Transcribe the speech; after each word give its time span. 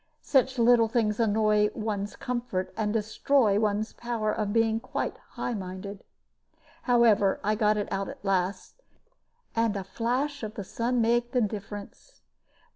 Such 0.23 0.57
little 0.57 0.87
things 0.87 1.19
annoy 1.19 1.69
one's 1.75 2.15
comfort, 2.15 2.73
and 2.75 2.91
destroy 2.91 3.59
one's 3.59 3.93
power 3.93 4.31
of 4.33 4.51
being 4.51 4.79
quite 4.79 5.15
high 5.33 5.53
minded. 5.53 6.03
However, 6.81 7.39
I 7.43 7.53
got 7.53 7.77
it 7.77 7.87
out 7.91 8.07
at 8.09 8.25
last, 8.25 8.81
and 9.55 9.77
a 9.77 9.83
flash 9.83 10.41
of 10.41 10.55
the 10.55 10.63
sun 10.63 11.01
made 11.01 11.33
the 11.33 11.41
difference. 11.41 12.21